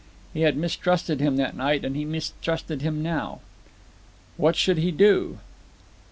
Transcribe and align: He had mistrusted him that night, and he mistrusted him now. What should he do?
He 0.33 0.41
had 0.41 0.57
mistrusted 0.57 1.19
him 1.19 1.35
that 1.37 1.55
night, 1.55 1.85
and 1.85 1.95
he 1.95 2.05
mistrusted 2.05 2.81
him 2.81 3.03
now. 3.03 3.39
What 4.35 4.55
should 4.55 4.79
he 4.79 4.89
do? 4.89 5.37